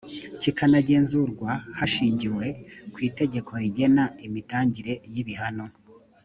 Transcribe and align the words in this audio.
kikanagenzurwa 0.41 1.49
hashingiwe 1.79 2.45
ku 2.93 2.97
itegeko 3.09 3.51
rigena 3.61 4.03
imitangire 4.27 4.93
y’ibihano 5.13 5.65